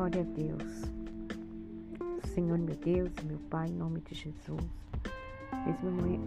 Glória 0.00 0.22
a 0.22 0.24
Deus. 0.24 0.90
Senhor, 2.32 2.56
meu 2.56 2.74
Deus, 2.74 3.12
meu 3.22 3.36
Pai, 3.50 3.68
em 3.68 3.74
nome 3.74 4.00
de 4.00 4.14
Jesus. 4.14 4.64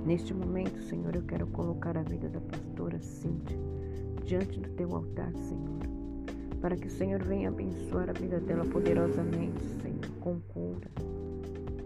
Neste 0.05 0.31
momento, 0.31 0.79
Senhor, 0.83 1.15
eu 1.15 1.23
quero 1.23 1.47
colocar 1.47 1.97
a 1.97 2.04
vida 2.04 2.29
da 2.29 2.40
pastora 2.40 2.99
Cíntia 2.99 3.58
diante 4.23 4.59
do 4.59 4.69
teu 4.76 4.96
altar, 4.96 5.33
Senhor, 5.33 5.79
para 6.62 6.76
que 6.76 6.86
o 6.86 6.91
Senhor 6.91 7.23
venha 7.23 7.49
abençoar 7.49 8.12
a 8.12 8.13
vida 8.13 8.40
dela 8.40 8.63
poderosamente, 8.63 9.65
Senhor, 9.81 10.08
com 10.21 10.40
cura, 10.40 10.92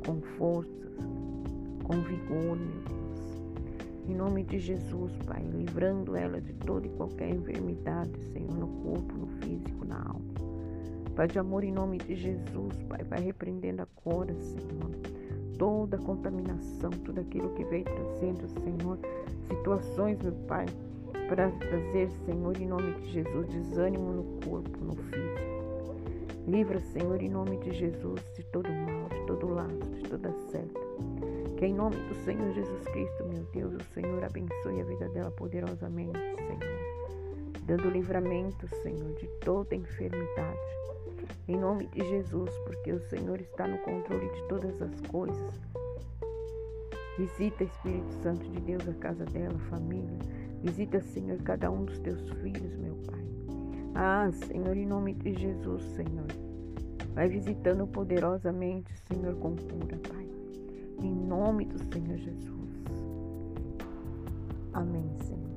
com 0.05 0.21
forças, 0.38 0.93
com 1.85 2.01
vigor, 2.01 2.57
meu 2.57 2.81
Deus. 2.83 4.09
Em 4.09 4.13
nome 4.13 4.43
de 4.43 4.59
Jesus, 4.59 5.13
Pai, 5.25 5.41
livrando 5.41 6.18
ela 6.18 6.41
de 6.41 6.51
toda 6.51 6.85
e 6.85 6.89
qualquer 6.89 7.29
enfermidade, 7.29 8.11
Senhor, 8.33 8.54
no 8.54 8.68
corpo, 8.83 9.13
no. 9.13 9.36
Pai 11.17 11.27
de 11.27 11.39
amor, 11.39 11.63
em 11.63 11.71
nome 11.71 11.97
de 11.97 12.15
Jesus, 12.15 12.83
Pai, 12.87 13.03
vai 13.05 13.19
repreendendo 13.19 13.81
agora, 13.81 14.35
Senhor, 14.35 14.91
toda 15.57 15.97
contaminação, 15.97 16.91
tudo 16.91 17.21
aquilo 17.21 17.49
que 17.55 17.65
veio 17.65 17.85
trazendo, 17.85 18.47
Senhor, 18.47 18.99
situações, 19.47 20.21
meu 20.21 20.33
Pai, 20.47 20.67
para 21.27 21.49
trazer, 21.49 22.11
Senhor, 22.23 22.55
em 22.61 22.67
nome 22.67 22.93
de 23.01 23.13
Jesus, 23.13 23.47
desânimo 23.47 24.13
no 24.13 24.23
corpo, 24.47 24.69
no 24.79 24.95
físico. 24.95 25.97
Livra, 26.47 26.79
Senhor, 26.81 27.19
em 27.19 27.29
nome 27.29 27.57
de 27.57 27.73
Jesus, 27.73 28.21
de 28.35 28.43
todo 28.51 28.69
mal, 28.69 29.09
de 29.09 29.25
todo 29.25 29.49
laço, 29.49 29.89
de 29.95 30.04
toda 30.07 30.31
seta. 30.51 30.79
Que 31.57 31.65
em 31.65 31.73
nome 31.73 31.95
do 31.95 32.13
Senhor 32.25 32.53
Jesus 32.53 32.83
Cristo, 32.89 33.25
meu 33.25 33.43
Deus, 33.52 33.73
o 33.73 33.93
Senhor 33.95 34.23
abençoe 34.23 34.81
a 34.81 34.83
vida 34.83 35.09
dela 35.09 35.31
poderosamente, 35.31 36.19
Senhor. 36.35 37.65
Dando 37.65 37.89
livramento, 37.89 38.67
Senhor, 38.83 39.15
de 39.15 39.27
toda 39.39 39.75
enfermidade 39.75 40.77
em 41.47 41.58
nome 41.58 41.88
de 41.88 42.00
Jesus, 42.08 42.50
porque 42.66 42.92
o 42.92 43.00
Senhor 43.09 43.39
está 43.39 43.67
no 43.67 43.78
controle 43.80 44.30
de 44.30 44.47
todas 44.47 44.81
as 44.81 45.02
coisas. 45.02 45.59
Visita, 47.17 47.64
Espírito 47.64 48.11
Santo 48.22 48.47
de 48.50 48.59
Deus, 48.61 48.88
a 48.88 48.94
casa 48.94 49.25
dela, 49.25 49.55
a 49.55 49.70
família. 49.70 50.20
Visita, 50.61 51.02
Senhor, 51.02 51.38
cada 51.44 51.72
um 51.72 51.86
dos 51.86 52.00
teus 52.00 52.30
filhos, 52.42 52.75
meu 52.78 52.95
Pai. 53.09 53.25
Ah, 53.95 54.30
Senhor, 54.31 54.78
em 54.78 54.86
nome 54.86 55.14
de 55.14 55.33
Jesus, 55.33 55.81
Senhor. 55.95 56.28
Vai 57.14 57.28
visitando 57.28 57.88
poderosamente, 57.88 58.94
Senhor, 59.08 59.36
com 59.36 59.55
cura, 59.55 60.00
Pai. 60.08 60.30
Em 61.02 61.16
nome 61.16 61.66
do 61.66 61.80
Senhor 61.92 62.17
Jesus. 62.17 62.83
Amém, 64.73 65.09
Senhor. 65.22 65.56